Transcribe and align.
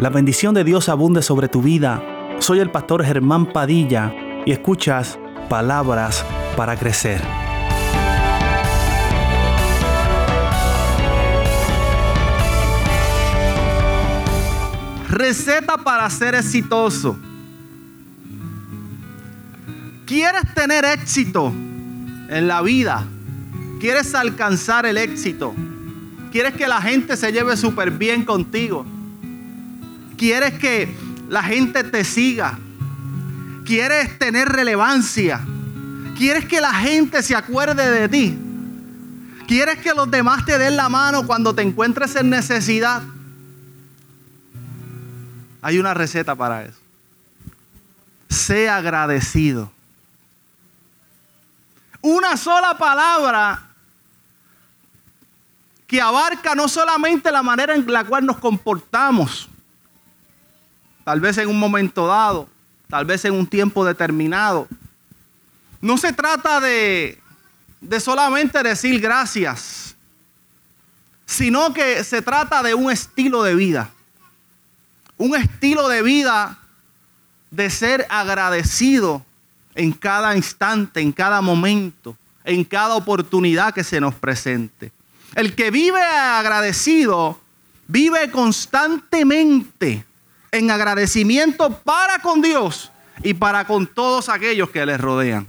La 0.00 0.10
bendición 0.10 0.54
de 0.54 0.64
Dios 0.64 0.88
abunde 0.88 1.22
sobre 1.22 1.48
tu 1.48 1.62
vida. 1.62 2.02
Soy 2.40 2.58
el 2.58 2.68
pastor 2.68 3.04
Germán 3.04 3.52
Padilla 3.52 4.12
y 4.44 4.50
escuchas 4.50 5.20
palabras 5.48 6.24
para 6.56 6.76
crecer. 6.76 7.22
Receta 15.08 15.76
para 15.78 16.10
ser 16.10 16.34
exitoso. 16.34 17.16
¿Quieres 20.06 20.52
tener 20.54 20.84
éxito 20.84 21.52
en 22.28 22.48
la 22.48 22.62
vida? 22.62 23.04
¿Quieres 23.78 24.12
alcanzar 24.16 24.86
el 24.86 24.98
éxito? 24.98 25.54
¿Quieres 26.32 26.54
que 26.54 26.66
la 26.66 26.82
gente 26.82 27.16
se 27.16 27.30
lleve 27.30 27.56
súper 27.56 27.92
bien 27.92 28.24
contigo? 28.24 28.84
¿Quieres 30.24 30.58
que 30.58 30.88
la 31.28 31.42
gente 31.42 31.84
te 31.84 32.02
siga? 32.02 32.58
¿Quieres 33.66 34.18
tener 34.18 34.48
relevancia? 34.48 35.38
¿Quieres 36.16 36.46
que 36.46 36.62
la 36.62 36.72
gente 36.72 37.22
se 37.22 37.36
acuerde 37.36 37.90
de 37.90 38.08
ti? 38.08 38.38
¿Quieres 39.46 39.80
que 39.80 39.92
los 39.92 40.10
demás 40.10 40.46
te 40.46 40.56
den 40.56 40.78
la 40.78 40.88
mano 40.88 41.26
cuando 41.26 41.54
te 41.54 41.60
encuentres 41.60 42.16
en 42.16 42.30
necesidad? 42.30 43.02
Hay 45.60 45.78
una 45.78 45.92
receta 45.92 46.34
para 46.34 46.64
eso. 46.64 46.78
Sea 48.30 48.78
agradecido. 48.78 49.70
Una 52.00 52.38
sola 52.38 52.78
palabra 52.78 53.62
que 55.86 56.00
abarca 56.00 56.54
no 56.54 56.66
solamente 56.66 57.30
la 57.30 57.42
manera 57.42 57.74
en 57.74 57.84
la 57.92 58.04
cual 58.04 58.24
nos 58.24 58.38
comportamos, 58.38 59.50
tal 61.04 61.20
vez 61.20 61.38
en 61.38 61.48
un 61.48 61.58
momento 61.58 62.06
dado, 62.06 62.48
tal 62.88 63.04
vez 63.04 63.24
en 63.24 63.34
un 63.34 63.46
tiempo 63.46 63.84
determinado. 63.84 64.66
No 65.80 65.98
se 65.98 66.12
trata 66.12 66.60
de, 66.60 67.20
de 67.80 68.00
solamente 68.00 68.62
decir 68.62 69.00
gracias, 69.00 69.94
sino 71.26 71.72
que 71.74 72.02
se 72.04 72.22
trata 72.22 72.62
de 72.62 72.74
un 72.74 72.90
estilo 72.90 73.42
de 73.42 73.54
vida. 73.54 73.90
Un 75.16 75.36
estilo 75.36 75.88
de 75.88 76.02
vida 76.02 76.58
de 77.50 77.70
ser 77.70 78.06
agradecido 78.08 79.24
en 79.74 79.92
cada 79.92 80.36
instante, 80.36 81.00
en 81.00 81.12
cada 81.12 81.40
momento, 81.40 82.16
en 82.44 82.64
cada 82.64 82.94
oportunidad 82.94 83.74
que 83.74 83.84
se 83.84 84.00
nos 84.00 84.14
presente. 84.14 84.92
El 85.34 85.54
que 85.54 85.70
vive 85.70 86.00
agradecido 86.02 87.40
vive 87.86 88.30
constantemente 88.30 90.04
en 90.54 90.70
agradecimiento 90.70 91.78
para 91.80 92.20
con 92.20 92.40
Dios 92.40 92.92
y 93.24 93.34
para 93.34 93.66
con 93.66 93.88
todos 93.88 94.28
aquellos 94.28 94.70
que 94.70 94.86
le 94.86 94.96
rodean. 94.96 95.48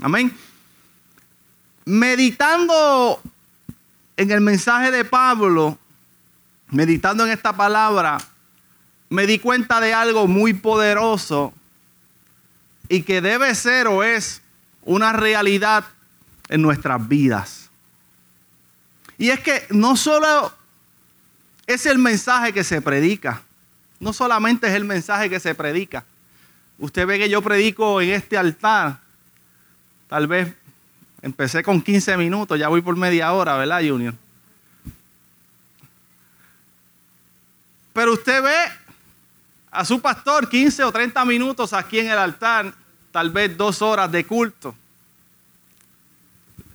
Amén. 0.00 0.34
Meditando 1.84 3.20
en 4.16 4.30
el 4.30 4.40
mensaje 4.40 4.90
de 4.90 5.04
Pablo, 5.04 5.78
meditando 6.70 7.26
en 7.26 7.32
esta 7.32 7.54
palabra, 7.54 8.16
me 9.10 9.26
di 9.26 9.38
cuenta 9.38 9.78
de 9.78 9.92
algo 9.92 10.26
muy 10.26 10.54
poderoso 10.54 11.52
y 12.88 13.02
que 13.02 13.20
debe 13.20 13.54
ser 13.54 13.88
o 13.88 14.02
es 14.02 14.40
una 14.84 15.12
realidad 15.12 15.84
en 16.48 16.62
nuestras 16.62 17.06
vidas. 17.06 17.68
Y 19.18 19.28
es 19.28 19.40
que 19.40 19.66
no 19.68 19.96
solo 19.96 20.50
es 21.66 21.84
el 21.84 21.98
mensaje 21.98 22.54
que 22.54 22.64
se 22.64 22.80
predica, 22.80 23.42
no 24.00 24.14
solamente 24.14 24.66
es 24.66 24.74
el 24.74 24.84
mensaje 24.84 25.28
que 25.30 25.38
se 25.38 25.54
predica. 25.54 26.04
Usted 26.78 27.06
ve 27.06 27.18
que 27.18 27.28
yo 27.28 27.42
predico 27.42 28.00
en 28.00 28.10
este 28.10 28.38
altar, 28.38 28.98
tal 30.08 30.26
vez 30.26 30.54
empecé 31.20 31.62
con 31.62 31.82
15 31.82 32.16
minutos, 32.16 32.58
ya 32.58 32.68
voy 32.68 32.80
por 32.80 32.96
media 32.96 33.32
hora, 33.32 33.56
¿verdad, 33.56 33.82
Junior? 33.86 34.14
Pero 37.92 38.14
usted 38.14 38.42
ve 38.42 38.56
a 39.70 39.84
su 39.84 40.00
pastor 40.00 40.48
15 40.48 40.84
o 40.84 40.92
30 40.92 41.22
minutos 41.26 41.74
aquí 41.74 41.98
en 41.98 42.10
el 42.10 42.18
altar, 42.18 42.72
tal 43.12 43.30
vez 43.30 43.54
dos 43.54 43.82
horas 43.82 44.10
de 44.10 44.24
culto. 44.24 44.74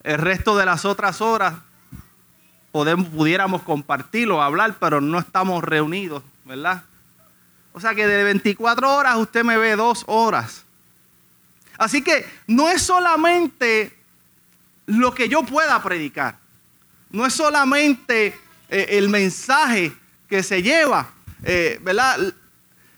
El 0.04 0.20
resto 0.20 0.56
de 0.56 0.66
las 0.66 0.86
otras 0.86 1.20
horas 1.22 1.56
pudiéramos 2.72 3.64
compartirlo, 3.64 4.44
hablar, 4.44 4.76
pero 4.80 5.02
no 5.02 5.18
estamos 5.18 5.64
reunidos, 5.64 6.22
¿verdad? 6.44 6.84
O 7.76 7.82
sea 7.82 7.94
que 7.94 8.08
de 8.08 8.24
24 8.24 8.96
horas 8.96 9.18
usted 9.18 9.44
me 9.44 9.58
ve 9.58 9.76
dos 9.76 10.06
horas. 10.08 10.64
Así 11.78 12.02
que 12.02 12.26
no 12.48 12.70
es 12.70 12.82
solamente 12.82 13.94
lo 14.86 15.14
que 15.14 15.28
yo 15.28 15.44
pueda 15.44 15.84
predicar, 15.84 16.38
no 17.10 17.26
es 17.26 17.34
solamente 17.34 18.28
eh, 18.70 18.86
el 18.92 19.10
mensaje 19.10 19.92
que 20.30 20.42
se 20.42 20.64
lleva, 20.64 21.10
eh, 21.44 21.78
¿verdad? 21.82 22.18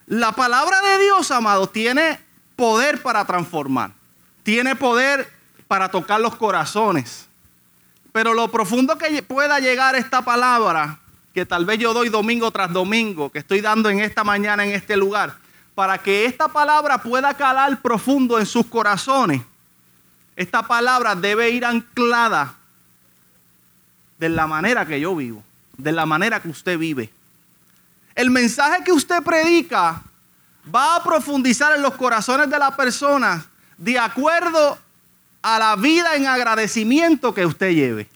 La 0.05 0.31
palabra 0.33 0.79
de 0.81 1.05
Dios, 1.05 1.31
amado, 1.31 1.67
tiene 1.67 2.19
poder 2.55 3.01
para 3.01 3.25
transformar, 3.25 3.93
tiene 4.43 4.75
poder 4.75 5.27
para 5.67 5.89
tocar 5.89 6.21
los 6.21 6.35
corazones. 6.35 7.27
Pero 8.11 8.35
lo 8.35 8.47
profundo 8.51 8.95
que 8.99 9.23
pueda 9.23 9.59
llegar 9.59 9.95
esta 9.95 10.21
palabra, 10.21 10.99
que 11.37 11.45
tal 11.45 11.65
vez 11.65 11.77
yo 11.77 11.93
doy 11.93 12.09
domingo 12.09 12.49
tras 12.49 12.73
domingo, 12.73 13.31
que 13.31 13.37
estoy 13.37 13.61
dando 13.61 13.91
en 13.91 13.99
esta 13.99 14.23
mañana 14.23 14.65
en 14.65 14.71
este 14.71 14.97
lugar, 14.97 15.37
para 15.75 15.99
que 15.99 16.25
esta 16.25 16.47
palabra 16.47 16.97
pueda 16.97 17.31
calar 17.35 17.79
profundo 17.79 18.39
en 18.39 18.47
sus 18.47 18.65
corazones, 18.65 19.43
esta 20.35 20.63
palabra 20.63 21.13
debe 21.13 21.51
ir 21.51 21.63
anclada 21.63 22.55
de 24.17 24.29
la 24.29 24.47
manera 24.47 24.87
que 24.87 24.99
yo 24.99 25.15
vivo, 25.15 25.43
de 25.77 25.91
la 25.91 26.07
manera 26.07 26.39
que 26.39 26.49
usted 26.49 26.75
vive. 26.75 27.13
El 28.15 28.31
mensaje 28.31 28.83
que 28.83 28.91
usted 28.91 29.21
predica 29.21 30.01
va 30.75 30.95
a 30.95 31.03
profundizar 31.03 31.75
en 31.75 31.83
los 31.83 31.93
corazones 31.93 32.49
de 32.49 32.57
las 32.57 32.73
personas 32.73 33.45
de 33.77 33.99
acuerdo 33.99 34.79
a 35.43 35.59
la 35.59 35.75
vida 35.75 36.15
en 36.15 36.25
agradecimiento 36.25 37.31
que 37.31 37.45
usted 37.45 37.73
lleve. 37.73 38.09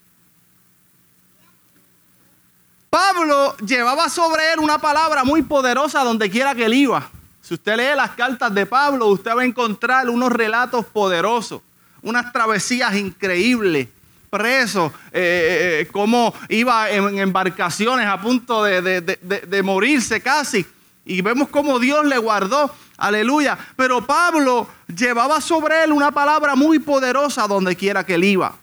Llevaba 3.66 4.09
sobre 4.09 4.53
él 4.53 4.59
una 4.59 4.80
palabra 4.80 5.24
muy 5.24 5.42
poderosa 5.42 6.03
donde 6.03 6.30
quiera 6.30 6.56
que 6.56 6.66
él 6.66 6.74
iba. 6.74 7.09
Si 7.42 7.53
usted 7.53 7.78
lee 7.78 7.96
las 7.96 8.12
cartas 8.12 8.53
de 8.53 8.66
Pablo, 8.66 9.08
usted 9.08 9.36
va 9.36 9.42
a 9.42 9.46
encontrar 9.46 10.09
unos 10.09 10.31
relatos 10.31 10.86
poderosos, 10.86 11.62
unas 12.02 12.31
travesías 12.31 12.96
increíbles, 12.96 13.88
preso, 14.30 14.94
eh, 15.12 15.19
eh, 15.19 15.80
eh, 15.81 15.88
cómo 15.92 16.34
iba 16.50 16.90
en, 16.90 17.19
embarcaciones 17.19 18.08
a 18.08 18.22
punto 18.22 18.64
de, 18.64 19.02
de 19.02 19.63
morirse 19.63 20.22
casi. 20.22 20.66
Y 21.03 21.22
vemos 21.22 21.50
cómo 21.50 21.80
Dios 21.80 22.06
le 22.06 22.18
guardó 22.18 22.72
Aleluya. 23.02 23.58
Pero 23.75 24.06
Pablo 24.06 24.68
llevaba 24.96 25.42
sobre 25.42 25.84
él 25.84 25.92
una 25.92 26.12
palabra 26.12 26.56
muy 26.56 26.78
poderosa 26.78 27.48
donde 27.48 27.75
quiera 27.75 28.06
que 28.06 28.13
él 28.13 28.24
iba. 28.24 28.56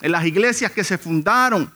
En 0.00 0.12
las 0.12 0.24
iglesias 0.24 0.72
que 0.72 0.82
se 0.82 0.96
fundaron, 0.96 1.70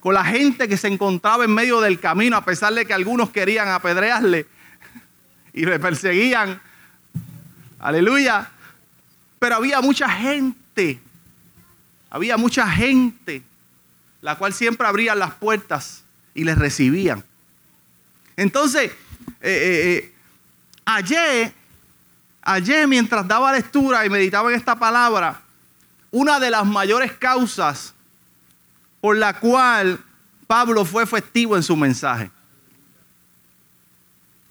con 0.00 0.14
la 0.14 0.24
gente 0.24 0.68
que 0.68 0.76
se 0.76 0.88
encontraba 0.88 1.44
en 1.44 1.54
medio 1.54 1.80
del 1.80 2.00
camino, 2.00 2.36
a 2.36 2.44
pesar 2.44 2.74
de 2.74 2.86
que 2.86 2.94
algunos 2.94 3.30
querían 3.30 3.68
apedrearle 3.68 4.46
y 5.52 5.64
le 5.64 5.78
perseguían. 5.78 6.60
Aleluya. 7.78 8.50
Pero 9.38 9.56
había 9.56 9.80
mucha 9.80 10.08
gente, 10.08 11.00
había 12.10 12.36
mucha 12.36 12.68
gente, 12.70 13.42
la 14.20 14.36
cual 14.36 14.52
siempre 14.52 14.86
abrían 14.86 15.18
las 15.18 15.34
puertas 15.34 16.04
y 16.34 16.44
les 16.44 16.58
recibían. 16.58 17.24
Entonces, 18.36 18.90
eh, 18.90 18.94
eh, 19.42 19.96
eh 19.96 20.14
ayer 20.84 21.52
Ayer 22.48 22.88
mientras 22.88 23.28
daba 23.28 23.52
lectura 23.52 24.06
y 24.06 24.08
meditaba 24.08 24.48
en 24.48 24.56
esta 24.56 24.74
palabra, 24.74 25.42
una 26.10 26.40
de 26.40 26.50
las 26.50 26.64
mayores 26.64 27.12
causas 27.12 27.92
por 29.00 29.16
la 29.16 29.38
cual 29.38 30.02
Pablo 30.46 30.84
fue 30.84 31.02
efectivo 31.02 31.56
en 31.56 31.62
su 31.62 31.76
mensaje, 31.76 32.30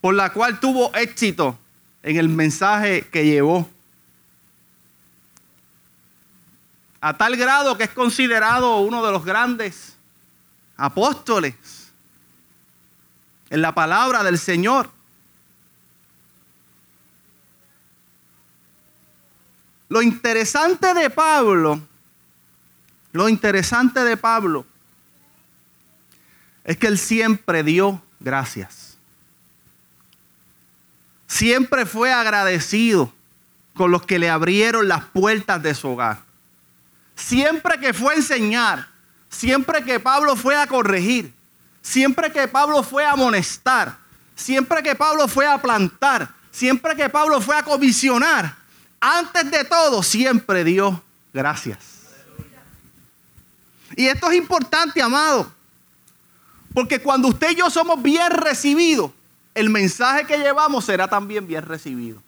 por 0.02 0.14
la 0.14 0.32
cual 0.32 0.60
tuvo 0.60 0.94
éxito 0.96 1.58
en 2.04 2.18
el 2.18 2.30
mensaje 2.30 3.08
que 3.12 3.26
llevó, 3.26 3.70
a 7.02 7.16
tal 7.16 7.36
grado 7.36 7.78
que 7.78 7.84
es 7.84 7.90
considerado 7.92 8.78
uno 8.80 9.06
de 9.06 9.12
los 9.12 9.24
grandes 9.24 9.96
apóstoles 10.76 11.56
en 13.50 13.62
la 13.62 13.74
palabra 13.74 14.24
del 14.24 14.38
Señor. 14.38 14.90
Lo 19.90 20.02
interesante 20.02 20.94
de 20.94 21.10
Pablo, 21.10 21.87
lo 23.18 23.28
interesante 23.28 24.04
de 24.04 24.16
Pablo 24.16 24.66
es 26.64 26.78
que 26.78 26.88
él 26.88 26.98
siempre 26.98 27.64
dio 27.64 28.02
gracias. 28.20 28.98
siempre 31.28 31.86
fue 31.86 32.14
agradecido 32.14 33.12
con 33.74 33.92
los 33.92 34.06
que 34.06 34.18
le 34.18 34.30
abrieron 34.30 34.88
las 34.88 35.04
puertas 35.06 35.62
de 35.62 35.76
su 35.76 35.90
hogar. 35.90 36.20
Siempre 37.16 37.80
que 37.80 37.94
fue 37.94 38.14
a 38.14 38.18
enseñar, 38.18 38.88
siempre 39.30 39.84
que 39.84 40.00
Pablo 40.00 40.36
fue 40.36 40.56
a 40.56 40.68
corregir, 40.68 41.34
siempre 41.82 42.32
que 42.32 42.48
Pablo 42.48 42.82
fue 42.82 43.04
a 43.04 43.12
amonestar, 43.12 43.98
siempre 44.36 44.82
que 44.82 44.96
Pablo 44.96 45.28
fue 45.28 45.46
a 45.46 45.62
plantar, 45.62 46.30
siempre 46.52 46.96
que 46.96 47.10
Pablo 47.10 47.42
fue 47.42 47.58
a 47.58 47.64
comisionar, 47.64 48.56
antes 49.00 49.52
de 49.52 49.64
todo 49.66 50.02
siempre 50.02 50.64
dio 50.64 51.04
gracias. 51.34 51.97
Y 53.96 54.08
esto 54.08 54.30
es 54.30 54.38
importante, 54.38 55.02
amado, 55.02 55.52
porque 56.74 57.02
cuando 57.02 57.30
usted 57.30 57.52
y 57.52 57.56
yo 57.56 57.70
somos 57.70 58.02
bien 58.02 58.30
recibidos, 58.32 59.12
el 59.56 59.70
mensaje 59.70 60.26
que 60.26 60.38
llevamos 60.38 60.86
será 60.86 61.08
también 61.08 61.48
bien 61.48 61.64
recibido. 61.64 62.22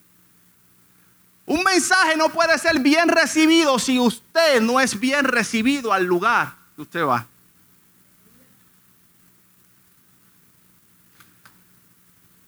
Un 1.45 1.63
mensaje 1.63 2.15
no 2.15 2.29
puede 2.29 2.57
ser 2.57 2.79
bien 2.79 3.09
recibido 3.09 3.79
si 3.79 3.99
usted 3.99 4.61
no 4.61 4.79
es 4.79 4.99
bien 4.99 5.25
recibido 5.25 5.91
al 5.91 6.05
lugar 6.05 6.53
que 6.75 6.83
usted 6.83 7.03
va. 7.03 7.25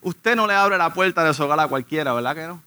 Usted 0.02 0.36
no 0.36 0.48
le 0.48 0.56
abre 0.56 0.78
la 0.78 0.94
puerta 0.94 1.24
de 1.24 1.34
su 1.34 1.44
hogar 1.44 1.60
a 1.60 1.68
cualquiera, 1.68 2.14
¿verdad 2.14 2.36
que 2.36 2.48
no? 2.48 2.62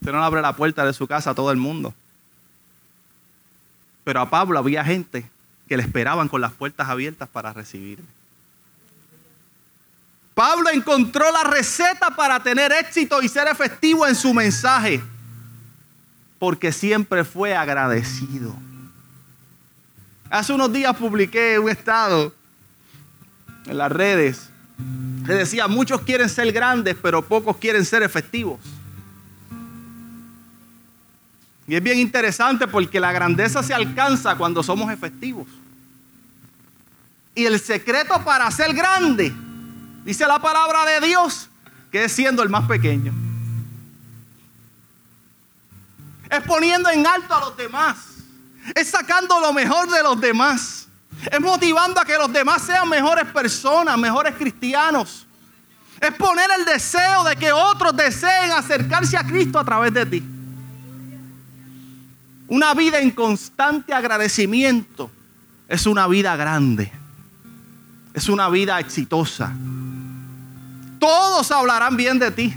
Usted 0.00 0.12
no 0.12 0.18
le 0.18 0.24
abre 0.24 0.42
la 0.42 0.54
puerta 0.54 0.84
de 0.84 0.92
su 0.92 1.06
casa 1.06 1.30
a 1.30 1.34
todo 1.34 1.50
el 1.52 1.56
mundo. 1.56 1.94
Pero 4.04 4.20
a 4.20 4.30
Pablo 4.30 4.58
había 4.58 4.84
gente 4.84 5.28
que 5.68 5.76
le 5.76 5.82
esperaban 5.82 6.28
con 6.28 6.40
las 6.40 6.52
puertas 6.52 6.88
abiertas 6.88 7.28
para 7.28 7.52
recibirle. 7.52 8.04
Pablo 10.34 10.68
encontró 10.70 11.30
la 11.30 11.44
receta 11.44 12.10
para 12.10 12.40
tener 12.42 12.72
éxito 12.72 13.22
y 13.22 13.28
ser 13.28 13.48
efectivo 13.48 14.06
en 14.06 14.14
su 14.14 14.34
mensaje, 14.34 15.00
porque 16.38 16.72
siempre 16.72 17.24
fue 17.24 17.54
agradecido. 17.54 18.54
Hace 20.28 20.52
unos 20.52 20.72
días 20.72 20.96
publiqué 20.96 21.58
un 21.58 21.70
estado 21.70 22.34
en 23.66 23.78
las 23.78 23.92
redes 23.92 24.50
que 25.24 25.32
decía, 25.32 25.68
muchos 25.68 26.00
quieren 26.02 26.28
ser 26.28 26.50
grandes, 26.52 26.96
pero 27.00 27.22
pocos 27.22 27.56
quieren 27.56 27.84
ser 27.84 28.02
efectivos. 28.02 28.58
Y 31.66 31.74
es 31.74 31.82
bien 31.82 31.98
interesante 31.98 32.68
porque 32.68 33.00
la 33.00 33.12
grandeza 33.12 33.62
se 33.62 33.72
alcanza 33.72 34.36
cuando 34.36 34.62
somos 34.62 34.92
efectivos. 34.92 35.46
Y 37.34 37.46
el 37.46 37.58
secreto 37.58 38.22
para 38.22 38.50
ser 38.50 38.74
grande, 38.74 39.32
dice 40.04 40.26
la 40.26 40.38
palabra 40.38 40.84
de 40.84 41.06
Dios, 41.06 41.48
que 41.90 42.04
es 42.04 42.12
siendo 42.12 42.42
el 42.42 42.48
más 42.48 42.68
pequeño. 42.68 43.12
Es 46.30 46.42
poniendo 46.42 46.90
en 46.90 47.06
alto 47.06 47.34
a 47.34 47.40
los 47.40 47.56
demás. 47.56 47.96
Es 48.74 48.90
sacando 48.90 49.40
lo 49.40 49.52
mejor 49.52 49.90
de 49.90 50.02
los 50.02 50.20
demás. 50.20 50.86
Es 51.30 51.40
motivando 51.40 52.00
a 52.00 52.04
que 52.04 52.16
los 52.18 52.32
demás 52.32 52.62
sean 52.62 52.88
mejores 52.88 53.24
personas, 53.26 53.96
mejores 53.98 54.34
cristianos. 54.34 55.26
Es 56.00 56.12
poner 56.12 56.50
el 56.58 56.64
deseo 56.64 57.24
de 57.24 57.36
que 57.36 57.52
otros 57.52 57.96
deseen 57.96 58.52
acercarse 58.52 59.16
a 59.16 59.24
Cristo 59.24 59.58
a 59.58 59.64
través 59.64 59.92
de 59.94 60.06
ti. 60.06 60.33
Una 62.48 62.74
vida 62.74 63.00
en 63.00 63.10
constante 63.10 63.94
agradecimiento 63.94 65.10
es 65.68 65.86
una 65.86 66.06
vida 66.06 66.36
grande. 66.36 66.92
Es 68.12 68.28
una 68.28 68.48
vida 68.48 68.78
exitosa. 68.78 69.52
Todos 70.98 71.50
hablarán 71.50 71.96
bien 71.96 72.18
de 72.18 72.30
ti. 72.30 72.54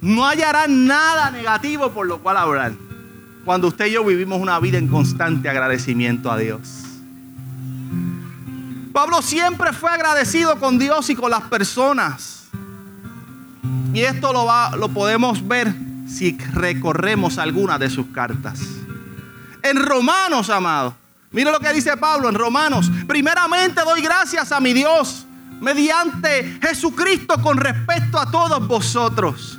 No 0.00 0.26
hallarán 0.26 0.86
nada 0.86 1.30
negativo 1.30 1.90
por 1.90 2.06
lo 2.06 2.18
cual 2.22 2.36
hablar. 2.36 2.72
Cuando 3.44 3.68
usted 3.68 3.86
y 3.86 3.92
yo 3.92 4.04
vivimos 4.04 4.40
una 4.40 4.60
vida 4.60 4.78
en 4.78 4.88
constante 4.88 5.48
agradecimiento 5.48 6.30
a 6.30 6.36
Dios. 6.36 6.82
Pablo 8.92 9.22
siempre 9.22 9.72
fue 9.72 9.90
agradecido 9.90 10.58
con 10.58 10.78
Dios 10.78 11.08
y 11.10 11.16
con 11.16 11.30
las 11.30 11.42
personas. 11.42 12.48
Y 13.92 14.00
esto 14.00 14.32
lo, 14.32 14.44
va, 14.44 14.76
lo 14.76 14.88
podemos 14.88 15.46
ver 15.46 15.85
si 16.06 16.36
recorremos 16.52 17.38
alguna 17.38 17.78
de 17.78 17.90
sus 17.90 18.06
cartas. 18.06 18.60
En 19.62 19.84
Romanos, 19.84 20.50
amado. 20.50 20.96
Mire 21.32 21.50
lo 21.50 21.60
que 21.60 21.72
dice 21.72 21.96
Pablo 21.96 22.28
en 22.28 22.34
Romanos. 22.34 22.90
Primeramente 23.06 23.82
doy 23.82 24.00
gracias 24.00 24.52
a 24.52 24.60
mi 24.60 24.72
Dios 24.72 25.26
mediante 25.60 26.58
Jesucristo 26.62 27.40
con 27.42 27.56
respecto 27.56 28.18
a 28.18 28.30
todos 28.30 28.66
vosotros. 28.66 29.58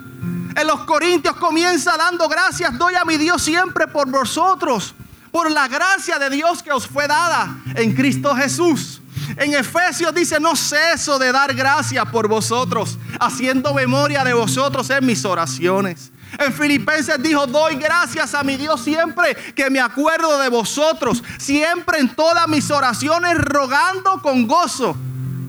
En 0.55 0.65
los 0.65 0.81
Corintios 0.81 1.35
comienza 1.35 1.95
dando 1.97 2.27
gracias, 2.27 2.77
doy 2.77 2.95
a 2.95 3.05
mi 3.05 3.17
Dios 3.17 3.43
siempre 3.43 3.87
por 3.87 4.09
vosotros, 4.09 4.95
por 5.31 5.51
la 5.51 5.67
gracia 5.67 6.17
de 6.17 6.31
Dios 6.31 6.63
que 6.63 6.71
os 6.71 6.87
fue 6.87 7.07
dada 7.07 7.55
en 7.75 7.93
Cristo 7.93 8.35
Jesús. 8.35 9.01
En 9.35 9.53
Efesios 9.53 10.15
dice, 10.15 10.39
no 10.39 10.55
ceso 10.55 11.19
de 11.19 11.31
dar 11.31 11.53
gracias 11.53 12.05
por 12.09 12.27
vosotros, 12.27 12.97
haciendo 13.19 13.73
memoria 13.73 14.23
de 14.23 14.33
vosotros 14.33 14.89
en 14.89 15.05
mis 15.05 15.25
oraciones. 15.25 16.11
En 16.39 16.53
Filipenses 16.53 17.21
dijo, 17.21 17.47
doy 17.47 17.75
gracias 17.75 18.33
a 18.33 18.43
mi 18.43 18.57
Dios 18.57 18.83
siempre 18.83 19.35
que 19.55 19.69
me 19.69 19.79
acuerdo 19.79 20.39
de 20.39 20.49
vosotros, 20.49 21.23
siempre 21.37 21.99
en 21.99 22.09
todas 22.09 22.47
mis 22.47 22.69
oraciones 22.71 23.37
rogando 23.37 24.21
con 24.21 24.47
gozo 24.47 24.95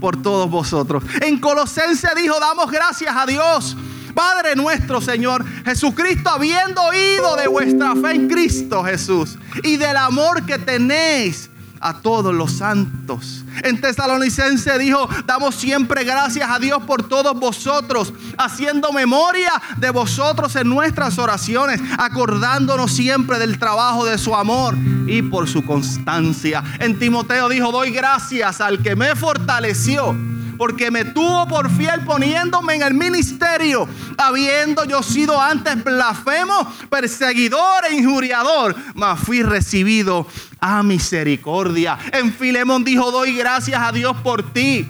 por 0.01 0.21
todos 0.23 0.51
vosotros. 0.51 1.03
En 1.21 1.39
Colosenses 1.39 2.11
dijo, 2.17 2.39
damos 2.41 2.71
gracias 2.71 3.15
a 3.15 3.27
Dios. 3.27 3.77
Padre 4.15 4.57
nuestro 4.57 5.01
Señor 5.01 5.45
Jesucristo, 5.65 6.31
habiendo 6.31 6.83
oído 6.83 7.37
de 7.37 7.47
vuestra 7.47 7.95
fe 7.95 8.13
en 8.13 8.29
Cristo 8.29 8.83
Jesús 8.83 9.39
y 9.63 9.77
del 9.77 9.97
amor 9.97 10.45
que 10.45 10.59
tenéis 10.59 11.51
a 11.81 12.01
todos 12.01 12.35
los 12.35 12.53
santos. 12.53 13.45
En 13.63 13.81
Tesalonicense 13.81 14.79
dijo, 14.79 15.09
damos 15.27 15.55
siempre 15.55 16.05
gracias 16.05 16.49
a 16.51 16.59
Dios 16.59 16.83
por 16.85 17.09
todos 17.09 17.39
vosotros, 17.39 18.13
haciendo 18.37 18.93
memoria 18.93 19.53
de 19.77 19.91
vosotros 19.91 20.55
en 20.57 20.69
nuestras 20.69 21.19
oraciones, 21.19 21.81
acordándonos 21.99 22.93
siempre 22.93 23.39
del 23.39 23.59
trabajo 23.59 24.05
de 24.05 24.19
su 24.19 24.35
amor 24.35 24.77
y 25.07 25.23
por 25.23 25.49
su 25.49 25.65
constancia. 25.65 26.63
En 26.79 26.99
Timoteo 26.99 27.49
dijo, 27.49 27.73
doy 27.73 27.91
gracias 27.91 28.61
al 28.61 28.83
que 28.83 28.97
me 28.97 29.15
fortaleció 29.17 30.17
porque 30.59 30.91
me 30.91 31.05
tuvo 31.05 31.47
por 31.47 31.71
fiel 31.71 32.01
poniéndome 32.05 32.75
en 32.75 32.83
el 32.83 32.93
ministerio, 32.93 33.89
habiendo 34.19 34.85
yo 34.85 35.03
sido 35.03 35.41
antes 35.41 35.83
blasfemo, 35.83 36.71
perseguidor 36.91 37.85
e 37.89 37.95
injuriador, 37.95 38.75
mas 38.95 39.21
fui 39.21 39.43
recibido 39.43 40.27
a 40.61 40.83
misericordia. 40.83 41.97
En 42.13 42.33
Filemón 42.33 42.85
dijo, 42.85 43.11
doy 43.13 43.37
gracias 43.37 43.81
a 43.81 43.93
Dios 43.93 44.17
por 44.19 44.53
ti, 44.53 44.87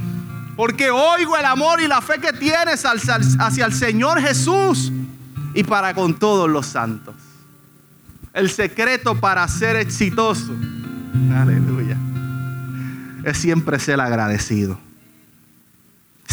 porque 0.56 0.90
oigo 0.90 1.36
el 1.36 1.44
amor 1.44 1.80
y 1.80 1.86
la 1.86 2.00
fe 2.00 2.18
que 2.18 2.32
tienes 2.32 2.84
hacia 2.84 3.66
el 3.66 3.72
Señor 3.72 4.20
Jesús 4.20 4.90
y 5.54 5.62
para 5.62 5.94
con 5.94 6.18
todos 6.18 6.48
los 6.48 6.66
santos. 6.66 7.14
El 8.32 8.50
secreto 8.50 9.20
para 9.20 9.46
ser 9.48 9.76
exitoso, 9.76 10.54
aleluya, 11.34 11.96
es 13.24 13.36
siempre 13.36 13.78
ser 13.78 14.00
agradecido. 14.00 14.87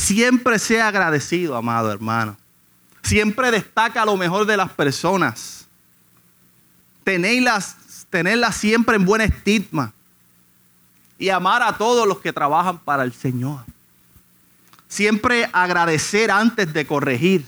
Siempre 0.06 0.60
sea 0.60 0.90
agradecido, 0.90 1.56
amado 1.56 1.92
hermano. 1.92 2.38
Siempre 3.02 3.50
destaca 3.50 4.06
lo 4.06 4.16
mejor 4.16 4.46
de 4.46 4.56
las 4.56 4.70
personas. 4.70 5.66
Tenerlas, 7.04 7.76
tenerlas 8.12 8.56
siempre 8.56 8.98
en 8.98 9.06
buen 9.06 9.22
estigma. 9.22 9.94
Y 11.18 11.30
amar 11.30 11.64
a 11.64 11.76
todos 11.76 12.08
los 12.08 12.20
que 12.20 12.32
trabajan 12.32 12.78
para 12.78 13.02
el 13.02 13.14
Señor. 13.14 13.66
Siempre 14.88 15.50
agradecer 15.52 16.30
antes 16.30 16.72
de 16.72 16.86
corregir. 16.86 17.44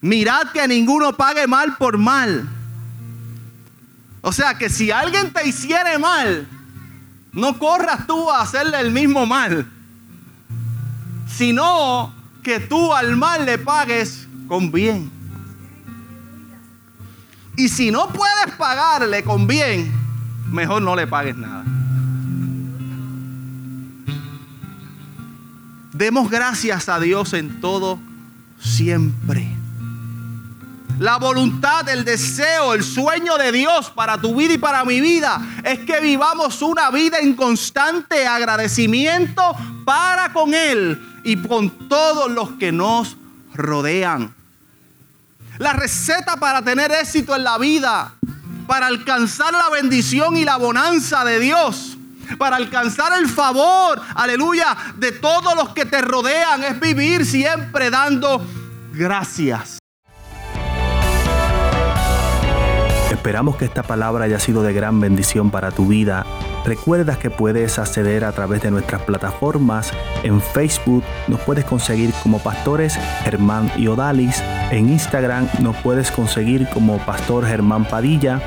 Mirad 0.00 0.52
que 0.52 0.68
ninguno 0.68 1.16
pague 1.16 1.48
mal 1.48 1.76
por 1.76 1.98
mal. 1.98 2.48
O 4.20 4.30
sea 4.30 4.56
que 4.56 4.70
si 4.70 4.92
alguien 4.92 5.32
te 5.32 5.48
hiciere 5.48 5.98
mal, 5.98 6.46
no 7.32 7.58
corras 7.58 8.06
tú 8.06 8.30
a 8.30 8.42
hacerle 8.42 8.78
el 8.78 8.92
mismo 8.92 9.26
mal 9.26 9.72
sino 11.26 12.14
que 12.42 12.60
tú 12.60 12.92
al 12.92 13.16
mal 13.16 13.44
le 13.44 13.58
pagues 13.58 14.28
con 14.48 14.70
bien. 14.70 15.10
Y 17.56 17.68
si 17.68 17.90
no 17.90 18.08
puedes 18.08 18.54
pagarle 18.56 19.24
con 19.24 19.46
bien, 19.46 19.92
mejor 20.50 20.82
no 20.82 20.94
le 20.94 21.06
pagues 21.06 21.36
nada. 21.36 21.64
Demos 25.92 26.30
gracias 26.30 26.88
a 26.90 27.00
Dios 27.00 27.32
en 27.32 27.60
todo 27.60 27.98
siempre. 28.60 29.48
La 30.98 31.16
voluntad, 31.18 31.88
el 31.88 32.04
deseo, 32.04 32.74
el 32.74 32.84
sueño 32.84 33.36
de 33.38 33.52
Dios 33.52 33.90
para 33.90 34.18
tu 34.20 34.34
vida 34.34 34.54
y 34.54 34.58
para 34.58 34.84
mi 34.84 35.00
vida 35.00 35.40
es 35.64 35.80
que 35.80 36.00
vivamos 36.00 36.62
una 36.62 36.90
vida 36.90 37.18
en 37.18 37.34
constante 37.34 38.26
agradecimiento 38.26 39.42
para 39.84 40.32
con 40.32 40.54
Él 40.54 41.15
y 41.26 41.36
con 41.36 41.88
todos 41.88 42.30
los 42.30 42.52
que 42.52 42.70
nos 42.70 43.16
rodean. 43.52 44.32
La 45.58 45.72
receta 45.72 46.36
para 46.36 46.62
tener 46.62 46.92
éxito 46.92 47.34
en 47.34 47.42
la 47.42 47.58
vida, 47.58 48.14
para 48.68 48.86
alcanzar 48.86 49.52
la 49.52 49.68
bendición 49.70 50.36
y 50.36 50.44
la 50.44 50.56
bonanza 50.56 51.24
de 51.24 51.40
Dios, 51.40 51.98
para 52.38 52.56
alcanzar 52.56 53.12
el 53.18 53.28
favor, 53.28 54.00
aleluya, 54.14 54.76
de 54.96 55.10
todos 55.10 55.56
los 55.56 55.70
que 55.70 55.84
te 55.84 56.00
rodean, 56.00 56.62
es 56.62 56.78
vivir 56.78 57.26
siempre 57.26 57.90
dando 57.90 58.46
gracias. 58.92 59.78
Esperamos 63.10 63.56
que 63.56 63.64
esta 63.64 63.82
palabra 63.82 64.26
haya 64.26 64.38
sido 64.38 64.62
de 64.62 64.72
gran 64.72 65.00
bendición 65.00 65.50
para 65.50 65.72
tu 65.72 65.88
vida. 65.88 66.24
Recuerda 66.66 67.16
que 67.16 67.30
puedes 67.30 67.78
acceder 67.78 68.24
a 68.24 68.32
través 68.32 68.60
de 68.60 68.72
nuestras 68.72 69.02
plataformas. 69.02 69.92
En 70.24 70.40
Facebook 70.40 71.04
nos 71.28 71.38
puedes 71.40 71.64
conseguir 71.64 72.12
como 72.24 72.40
pastores 72.40 72.98
Germán 73.22 73.70
y 73.76 73.86
Odalis. 73.86 74.42
En 74.72 74.88
Instagram 74.88 75.48
nos 75.60 75.76
puedes 75.76 76.10
conseguir 76.10 76.68
como 76.70 76.98
Pastor 76.98 77.46
Germán 77.46 77.84
Padilla. 77.84 78.40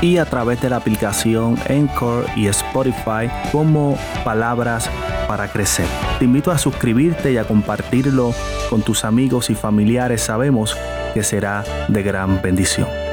Y 0.00 0.16
a 0.16 0.24
través 0.24 0.60
de 0.62 0.70
la 0.70 0.76
aplicación 0.76 1.58
Encore 1.68 2.26
y 2.34 2.46
Spotify 2.46 3.30
como 3.52 3.98
Palabras 4.24 4.88
para 5.28 5.48
Crecer. 5.48 5.86
Te 6.18 6.24
invito 6.24 6.50
a 6.50 6.58
suscribirte 6.58 7.32
y 7.32 7.36
a 7.36 7.44
compartirlo 7.44 8.34
con 8.70 8.80
tus 8.80 9.04
amigos 9.04 9.50
y 9.50 9.54
familiares. 9.54 10.22
Sabemos 10.22 10.74
que 11.12 11.22
será 11.22 11.62
de 11.88 12.02
gran 12.02 12.40
bendición. 12.40 13.05